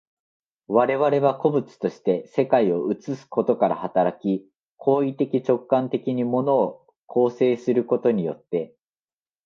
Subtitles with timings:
[0.65, 8.73] 我々は個物として世界を映すことから働き、行為的直観的に物を構成することによって、